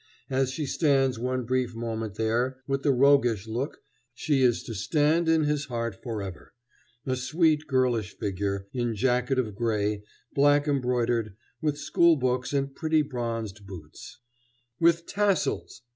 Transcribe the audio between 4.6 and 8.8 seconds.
to stand in his heart forever a sweet girlish figure,